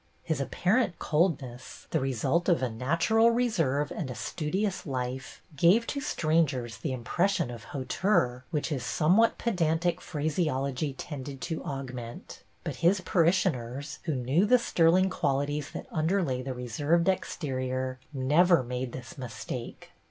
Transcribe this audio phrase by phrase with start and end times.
[0.23, 6.01] His apparent coldness, the result of a natural reserve and a studious life, gave to
[6.01, 13.01] strangers the imjDression of hauteur, which his somewhat pedantic phraseology tended to augment; but his
[13.01, 19.19] parishioners, who knew the sterling qualities that under lay the reserved exterior, never made this
[19.19, 19.91] mistake.